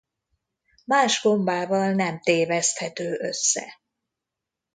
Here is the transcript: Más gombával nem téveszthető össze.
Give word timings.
Más 0.85 1.21
gombával 1.21 1.91
nem 1.93 2.19
téveszthető 2.19 3.17
össze. 3.19 3.81